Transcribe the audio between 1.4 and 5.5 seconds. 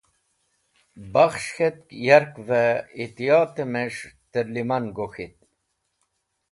k̃hetk yarkvẽ ityotẽ mesh tẽrleman gok̃hit